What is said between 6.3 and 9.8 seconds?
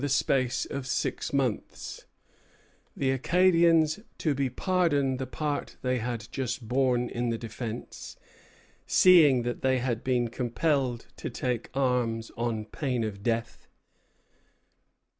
just borne in the defence, "seeing that they